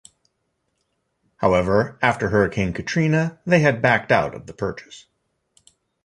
[1.35, 5.05] However, after Hurricane Katrina, they had backed out of the purchase.